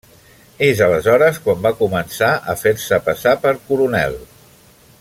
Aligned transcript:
És 0.67 0.79
aleshores 0.85 1.37
quan 1.47 1.61
va 1.65 1.73
començar 1.81 2.31
a 2.55 2.57
fer-se 2.63 2.99
passar 3.11 3.35
per 3.45 3.53
coronel. 3.69 4.19